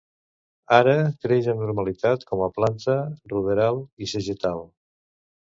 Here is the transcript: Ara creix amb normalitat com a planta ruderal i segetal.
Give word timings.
Ara 0.77 0.95
creix 1.25 1.49
amb 1.53 1.61
normalitat 1.65 2.25
com 2.31 2.43
a 2.45 2.49
planta 2.57 2.97
ruderal 3.35 3.79
i 4.07 4.11
segetal. 4.15 4.69